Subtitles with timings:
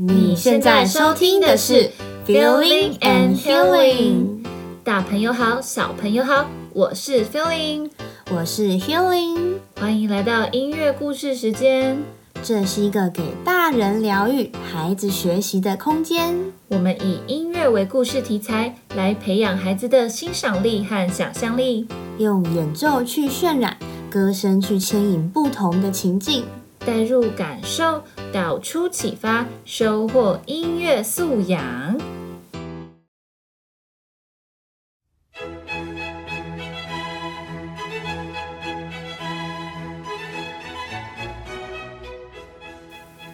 [0.00, 1.90] 你现在收听的是
[2.24, 4.44] Feeling and Healing。
[4.84, 7.90] 大朋友好，小朋友好，我是 Feeling，
[8.30, 11.98] 我是 Healing，欢迎来到音乐故事时间。
[12.44, 16.36] 这是一个给大人疗愈、孩子学习的空间。
[16.68, 23.76] 我们以音乐为故事题材，来培养孩子的欣赏力和想象力，用演奏去渲染，
[24.08, 26.44] 歌声去牵引不同的情境，
[26.88, 28.02] 带入感受，
[28.32, 31.94] 导出启发，收获音乐素养。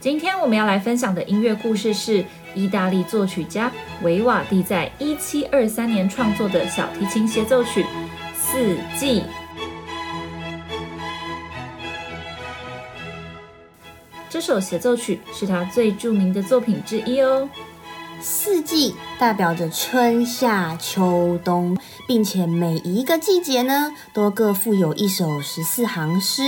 [0.01, 2.25] 今天我们要来分享的音乐故事是
[2.57, 3.71] 意大利作曲家
[4.03, 7.85] 维瓦蒂在一七二三年创作的小提琴协奏曲
[8.35, 9.21] 《四季》。
[14.35, 17.49] 这首协奏曲是他最著名的作品之一哦。
[18.21, 26.43] 四季代表着春夏秋冬，并且每一个季节呢，都各附有一首十四行诗。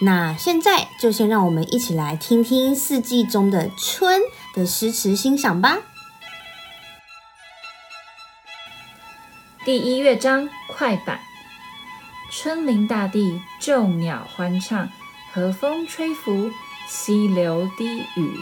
[0.00, 4.20] 那现在就先让我们一起来听听四季中的春
[4.54, 5.78] 的诗词欣赏吧。
[9.64, 11.18] 第一乐章快板，
[12.30, 14.88] 春临大地，众鸟欢唱，
[15.36, 16.50] 和风吹拂，
[16.88, 18.40] 溪流低语。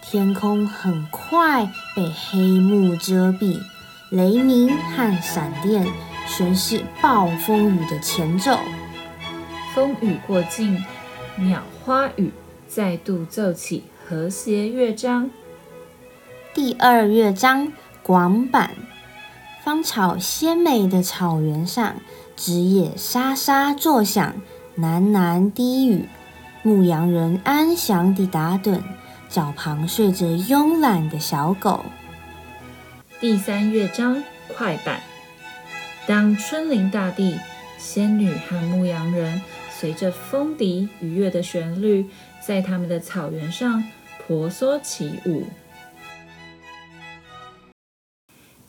[0.00, 3.60] 天空很快被黑幕遮蔽，
[4.08, 5.86] 雷鸣和闪电
[6.26, 8.58] 宣示暴风雨的前奏。
[9.74, 10.82] 风雨过境，
[11.36, 12.32] 鸟花雨
[12.66, 15.30] 再度奏起和谐乐章。
[16.54, 17.70] 第二乐章
[18.02, 18.70] 广板，
[19.62, 21.96] 芳草鲜美的草原上，
[22.34, 24.36] 枝叶沙沙作响，
[24.78, 26.08] 喃喃低语。
[26.62, 28.80] 牧羊人安详地打盹，
[29.28, 31.84] 脚旁睡着慵懒的小狗。
[33.18, 35.00] 第三乐章快板，
[36.06, 37.38] 当春临大地，
[37.76, 39.42] 仙女和牧羊人。
[39.70, 42.06] 随着风笛愉悦的旋律，
[42.40, 43.84] 在他们的草原上
[44.26, 45.44] 婆娑起舞。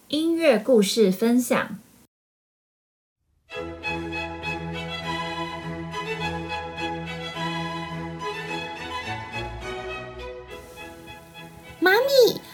[0.08, 1.80] 音乐故事分享。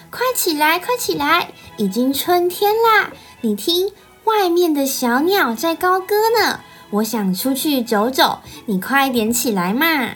[0.09, 1.51] 快起来，快起来！
[1.77, 3.11] 已经春天啦！
[3.41, 3.91] 你听，
[4.23, 6.61] 外面的小鸟在高歌呢。
[6.91, 10.15] 我想出去走走，你快点起来嘛！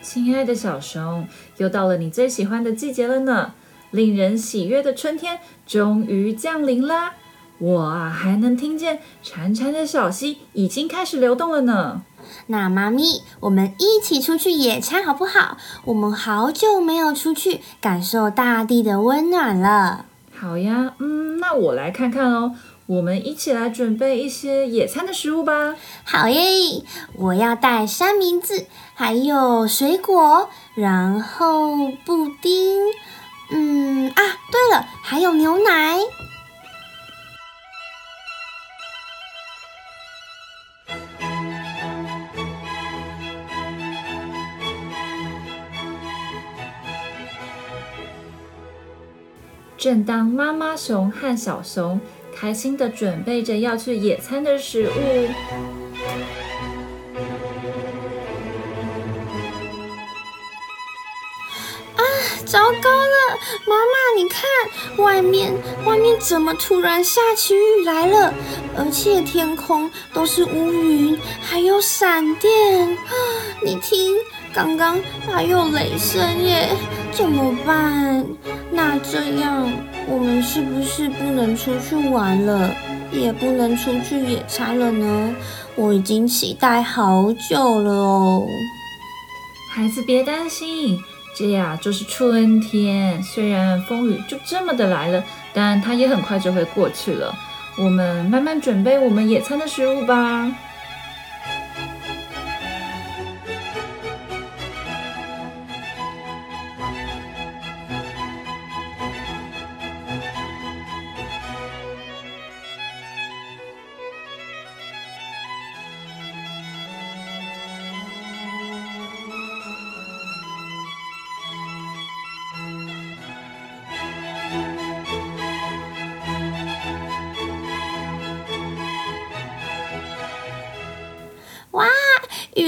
[0.00, 1.28] 亲爱的小熊，
[1.58, 3.52] 又到了你最喜欢的季节了呢。
[3.90, 7.14] 令人喜悦的春天终于降临啦！
[7.58, 12.02] 我啊，还能听见潺潺的小溪已经开始流动了呢。
[12.48, 15.56] 那妈咪，我们一起出去野餐好不好？
[15.84, 20.06] 我们好久没有出去感受大地的温暖了。
[20.38, 22.54] 好呀，嗯，那我来看看哦。
[22.86, 25.74] 我们一起来准备一些野餐的食物吧。
[26.04, 26.84] 好耶！
[27.14, 32.80] 我要带三明治，还有水果，然后布丁。
[33.50, 34.22] 嗯啊，
[34.52, 35.98] 对了，还有牛奶。
[49.76, 52.00] 正当妈妈熊和小熊。
[52.38, 54.92] 开心地准备着要去野餐的食物。
[61.96, 62.02] 啊，
[62.44, 63.38] 糟糕了！
[63.66, 64.42] 妈妈，你看，
[64.98, 65.50] 外面，
[65.86, 68.34] 外面怎么突然下起雨来了？
[68.76, 72.86] 而且天空都是乌云，还有闪电。
[72.90, 73.12] 啊，
[73.62, 74.14] 你听，
[74.52, 76.68] 刚刚还有雷声耶，
[77.16, 78.26] 怎么办？
[78.70, 79.72] 那这样。
[80.06, 82.70] 我们是不是不能出去玩了，
[83.10, 85.34] 也不能出去野餐了呢？
[85.74, 88.46] 我已经期待好久了哦。
[89.72, 91.00] 孩子别担心，
[91.34, 93.20] 这呀就是春天。
[93.22, 95.24] 虽然风雨就这么的来了，
[95.54, 97.34] 但它也很快就会过去了。
[97.78, 100.52] 我们慢慢准备我们野餐的食物吧。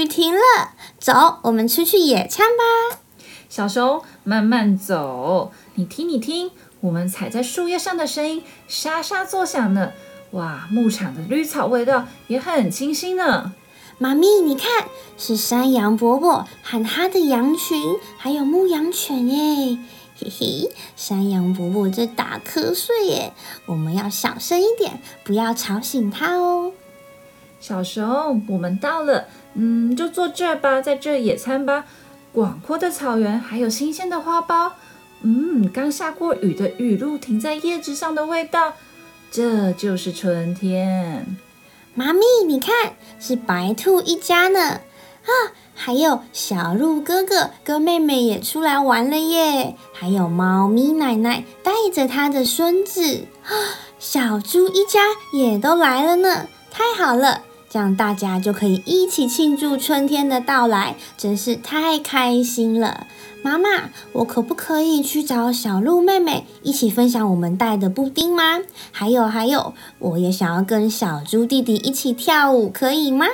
[0.09, 2.99] 停了，走，我们出去野餐吧。
[3.47, 5.51] 小熊，慢慢走。
[5.75, 6.51] 你听，你听，
[6.81, 9.91] 我们踩在树叶上的声音沙沙作响呢。
[10.31, 13.53] 哇，牧场的绿草味道也很清新呢。
[13.97, 14.85] 妈咪，你看，
[15.17, 19.77] 是山羊伯伯和他的羊群，还有牧羊犬耶。
[20.21, 23.33] 嘿嘿，山羊伯伯在打瞌睡耶，
[23.65, 26.73] 我们要小声一点，不要吵醒他哦。
[27.59, 31.85] 小熊，我们到了，嗯，就坐这儿吧，在这野餐吧。
[32.31, 34.71] 广阔的草原，还有新鲜的花苞，
[35.21, 38.73] 嗯，刚下过雨的雨露停在叶子上的味道，
[39.31, 41.37] 这就是春天。
[41.95, 44.59] 妈咪，你看，是白兔一家呢。
[44.61, 45.31] 啊。
[45.81, 49.77] 还有小鹿哥哥跟妹妹也出来玩了耶！
[49.93, 54.99] 还有猫咪奶奶带着他的孙子，啊小猪一家
[55.31, 56.47] 也都来了呢。
[56.69, 63.05] 太好了，这样大家就可以一起庆祝春天的到来，真是太开心了。
[63.43, 68.59] 妈妈，我可不可以去找小鹿妹妹一起分享我们带的布丁吗？
[68.91, 73.27] 还有还有，我也想要跟小猪弟弟一起跳舞，可以吗？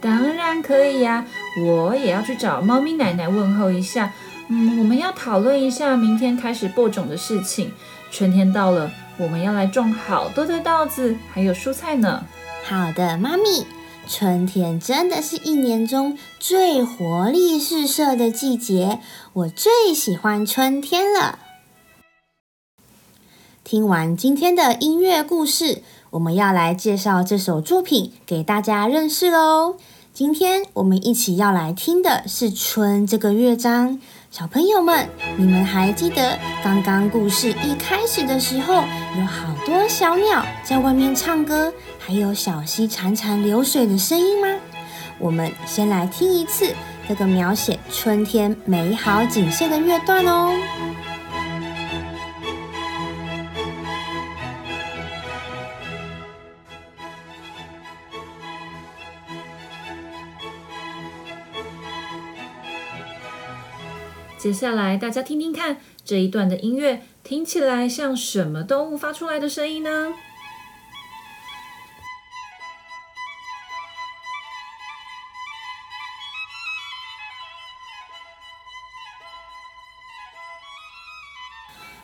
[0.00, 1.24] 当然可以呀，
[1.64, 4.12] 我也要去找猫咪奶奶问候一下。
[4.48, 7.72] 嗯，我们要讨论一下明天开始播种的事情。
[8.10, 12.24] 春天到了，我们要来种好多的稻子，还有蔬菜呢。
[12.68, 13.66] 好的，妈咪。
[14.06, 19.00] 春天真的是一年中最活力四射的季节，
[19.32, 21.38] 我最喜欢春天了。
[23.64, 29.76] 听完今天的音乐故事，我们要来介绍这首作品给大家认识喽。
[30.12, 33.98] 今天我们一起要来听的是《春》这个乐章。
[34.30, 38.74] 小朋友们，你们还记得刚刚故事一开始的时候，
[39.18, 41.72] 有好多小鸟在外面唱歌，
[42.08, 44.48] 还有小溪潺潺流水的声音吗？
[45.18, 46.74] 我们先来听一次
[47.06, 50.54] 这个描写春天美好景色的乐段哦。
[64.38, 65.76] 接下来，大家听听看
[66.06, 70.14] 这一段的音乐，听起来像什么动物发出来的声音呢？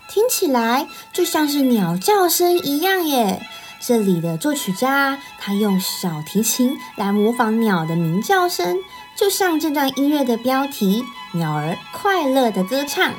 [0.08, 3.42] 听起来就像是鸟叫声一样耶。
[3.80, 8.78] 这里的作曲家他用小提琴来模仿鸟的鸣叫声，
[9.16, 11.04] 就像这段音乐的标题。
[11.34, 13.12] 鸟儿快乐的歌唱。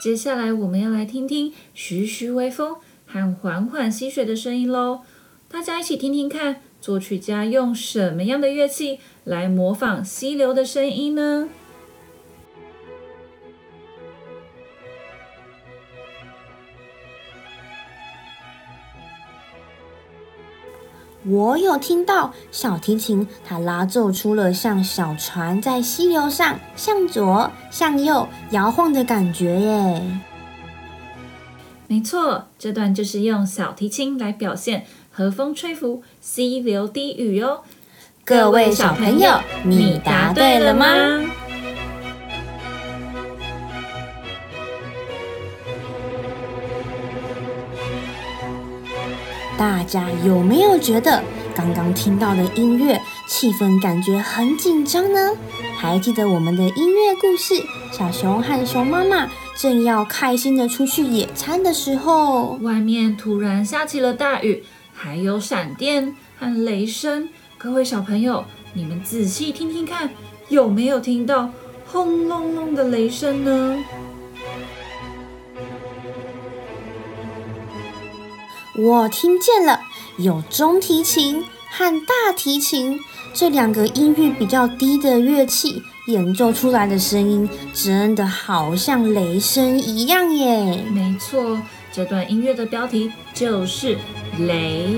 [0.00, 5.00] 接下来，我们要来听听徐徐微风和缓缓溪水的声音喽。
[5.50, 11.48] 大家一起听听看，作曲家用什么样的乐器来模仿溪流的声音呢？
[21.26, 30.02] 我有听到小提琴，它拉奏出了像小船在溪流上向左向右摇晃的感觉耶。
[31.86, 37.62] 没错，这段就是用小提琴来表现和风吹拂、溪流低语哟。
[38.24, 40.86] 各位小朋友，你答对了吗？
[49.60, 51.22] 大家有没有觉得
[51.54, 52.98] 刚刚听到的音乐
[53.28, 55.36] 气氛感觉很紧张呢？
[55.76, 57.62] 还记得我们的音乐故事，
[57.92, 64.64] 小熊和熊妈妈正要开心的出去野餐的时候，外面突然下起了大雨，
[64.94, 67.28] 还有闪电和雷声。
[67.58, 70.08] 各位小朋友，你们仔细听听看，
[70.48, 71.50] 有没有听到
[71.86, 73.76] 轰隆隆的雷声呢？
[78.76, 79.80] 我听见了，
[80.16, 82.98] 有中提琴和大提琴
[83.34, 90.84] 这两个音域比较低的乐器演奏出来的声音，真的好像雷声一样耶！
[90.92, 91.60] 没错，
[91.92, 93.96] 这段音乐的标题就是
[94.46, 94.88] 《雷》。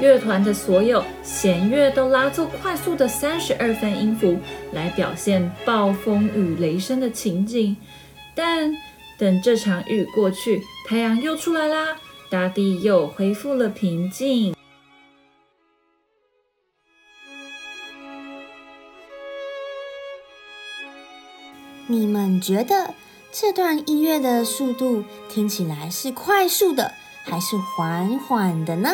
[0.00, 4.38] 乐团的所有弦乐都拉奏快速的三十二分音符，
[4.72, 7.76] 来表现暴风雨雷声的情景，
[8.34, 8.74] 但。
[9.18, 11.96] 等这场雨过去，太阳又出来啦，
[12.30, 14.54] 大地又恢复了平静。
[21.88, 22.94] 你们觉得
[23.30, 26.92] 这段音乐的速度听起来是快速的，
[27.24, 28.90] 还是缓缓的呢？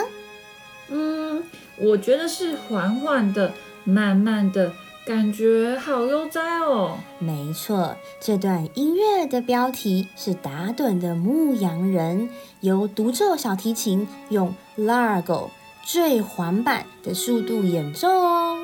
[0.88, 1.42] 嗯，
[1.76, 4.74] 我觉得是缓缓的、慢慢的，
[5.04, 6.96] 感觉好悠哉哦。
[7.18, 12.28] 没错，这段音乐的标题是打盹的牧羊人，
[12.60, 15.50] 由独奏小提琴用 Largo
[15.84, 18.58] 最缓板的速度演奏哦。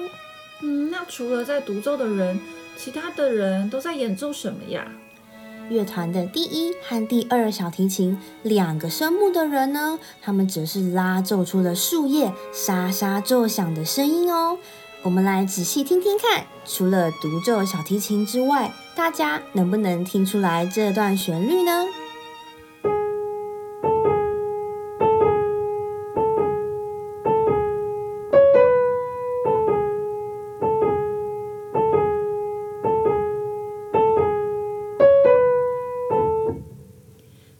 [0.63, 2.39] 嗯，那除了在独奏的人，
[2.77, 4.87] 其他的人都在演奏什么呀？
[5.69, 14.57] 乐团的第一和第二小提琴两个声部的人呢，他们则是拉奏出了树叶沙沙作响的声音哦。
[15.05, 21.87] 我们来仔细听听看，除了独奏小提琴之外，大家能不能听出来这段旋律呢？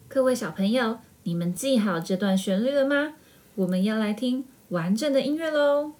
[0.09, 3.15] 各位小朋友，你们记好这段旋律了吗？
[3.55, 5.93] 我们要来听完整的音乐喽。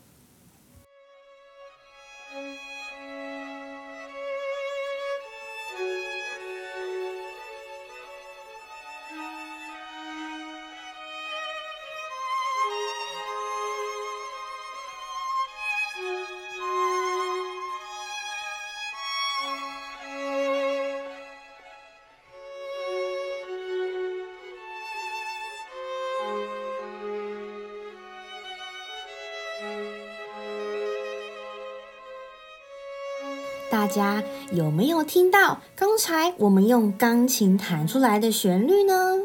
[33.89, 39.23] 家有没有听到刚才我们用钢琴弹出来的旋律呢？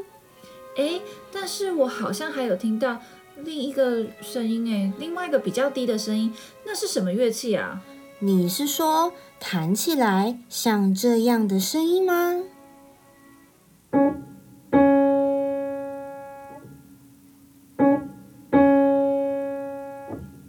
[0.77, 1.01] 诶，
[1.31, 2.99] 但是我好像还有听到
[3.37, 6.33] 另一个声音诶，另外一个比较低的声音，
[6.65, 7.81] 那是什么乐器啊？
[8.19, 12.41] 你是说弹起来像这样的声音吗？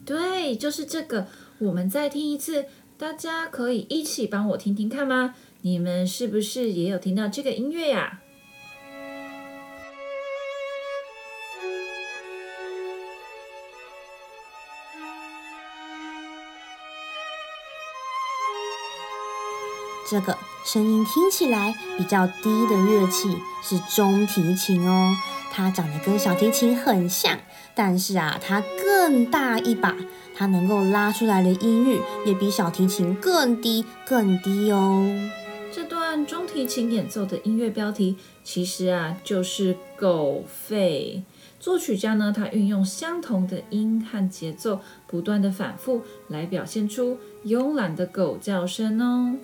[0.06, 1.26] 对，就是这个。
[1.59, 2.66] 我们再听一次。
[2.97, 5.35] 大家可以一起帮我听听看吗？
[5.63, 8.21] 你们是不是也有听到这个音乐呀？
[20.09, 25.17] 这个声音听起来比较低的乐器是中提琴哦，
[25.51, 27.41] 它长得跟小提琴很像，
[27.75, 29.97] 但是啊，它更大一把。
[30.35, 35.31] 它能够拉出来的音域也比小提琴更低更低哦。
[35.73, 41.23] 这段中提琴演奏的音乐标题其实啊就是狗吠。
[41.59, 49.37] 作曲家呢，他运用相同的音和节奏，不断的反复来表现出慵懒的狗叫声哦。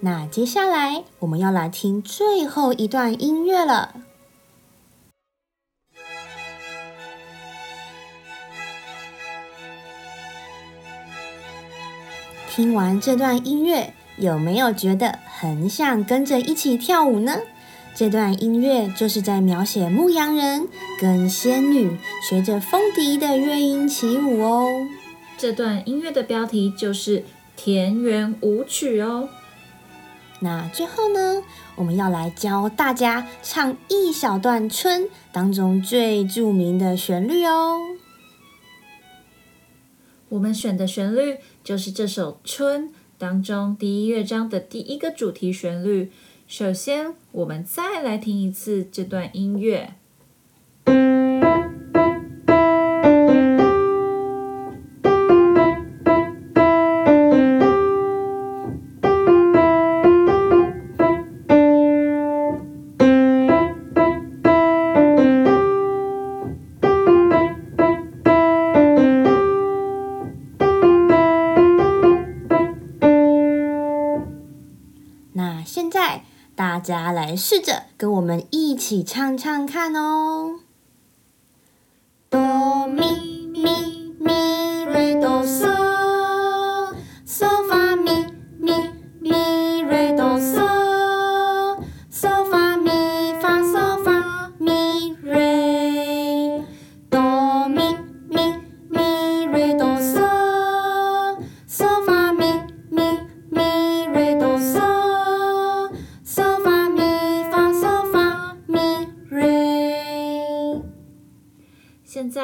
[0.00, 3.96] 那接下来我们要来听最后一段音乐了。
[12.58, 17.38] 听完这段音乐，有没有觉得很想跟着一起跳舞呢？
[17.94, 20.66] 这段音乐就是在描写牧羊人
[21.00, 21.96] 跟仙女
[22.28, 24.66] 学着风笛的乐音起舞哦。
[25.36, 27.20] 这段音乐的标题就是
[27.54, 29.28] 《田园舞曲》哦。
[30.40, 31.44] 那最后呢，
[31.76, 37.76] 我们要来教大家唱一小段《春》当中最著名的旋律哦。
[40.30, 46.10] 我们选的旋律就是这首《春》当中第一乐章的第一个主题旋律。
[46.46, 49.92] 首先，我们再来听一次这段音乐。
[75.38, 76.24] 那现在
[76.56, 80.58] 大家来试着跟我们一起唱唱看哦。
[82.28, 83.27] 哆咪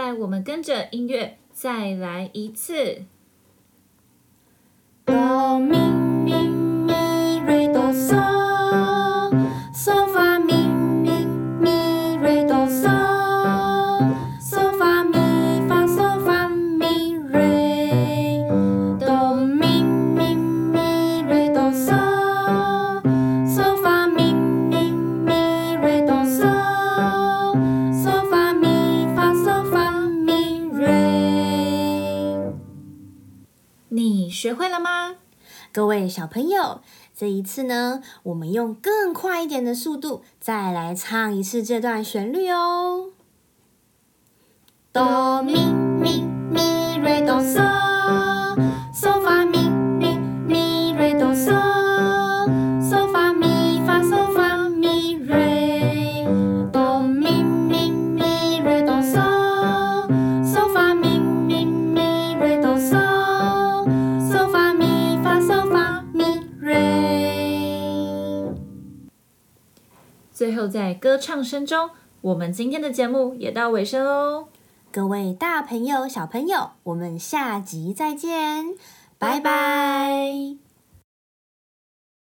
[0.04, 3.04] 在我们跟着音乐再来一次。
[5.06, 5.78] 哆咪
[34.54, 35.16] 会了吗？
[35.72, 36.80] 各位小朋友，
[37.16, 43.10] 这一次呢，我们用更快一点的速度再来唱一次这段旋律哦。
[44.92, 45.54] 哆咪
[46.00, 47.73] 咪咪瑞哆嗦，
[70.68, 71.90] 最后，在歌唱声中，
[72.20, 74.48] 我们今天的节目也到尾声喽。
[74.90, 78.74] 各位大朋友、小朋友，我们下集再见，
[79.18, 80.63] 拜拜。